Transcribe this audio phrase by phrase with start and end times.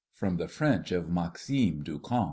[0.15, 2.19] From the French of MAXIME DU CAMP.